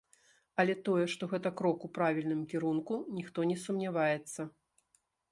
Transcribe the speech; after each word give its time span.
Але 0.61 0.73
тое, 0.87 1.01
што 1.13 1.23
гэта 1.33 1.49
крок 1.59 1.83
у 1.87 1.89
правільным 1.97 2.41
кірунку, 2.53 2.93
ніхто 3.17 3.45
не 3.51 3.57
сумняваецца. 3.65 4.41